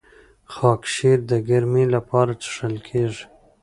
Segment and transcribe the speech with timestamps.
[0.53, 3.23] خاکشیر د ګرمۍ لپاره څښل کیږي.